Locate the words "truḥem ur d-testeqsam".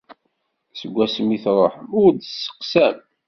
1.43-2.97